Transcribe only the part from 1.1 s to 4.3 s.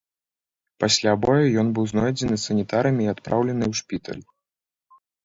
бою ён быў знойдзены санітарамі і адпраўлены ў шпіталь.